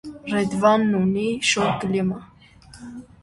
Ռեդվանն 0.35 0.95
ունի 0.99 1.25
շոգ 1.49 1.77
կլիմա։ 1.83 2.19